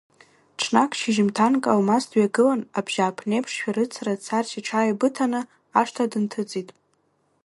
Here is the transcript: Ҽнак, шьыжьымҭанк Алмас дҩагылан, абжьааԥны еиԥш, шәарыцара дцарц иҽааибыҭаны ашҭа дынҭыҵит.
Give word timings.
Ҽнак, 0.59 0.91
шьыжьымҭанк 0.99 1.63
Алмас 1.73 2.03
дҩагылан, 2.09 2.61
абжьааԥны 2.77 3.33
еиԥш, 3.35 3.51
шәарыцара 3.59 4.13
дцарц 4.19 4.49
иҽааибыҭаны 4.59 5.41
ашҭа 5.79 6.11
дынҭыҵит. 6.11 6.69